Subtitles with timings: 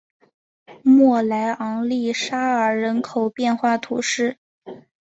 [0.81, 4.39] 莫莱昂利沙尔人口变化图示